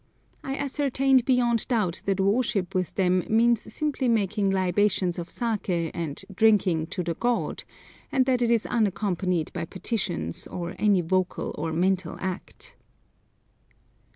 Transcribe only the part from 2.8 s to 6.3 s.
them means simply making libations of saké and